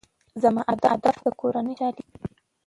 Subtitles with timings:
[0.43, 2.15] زما هدف د کورنۍ خوشحالي ده.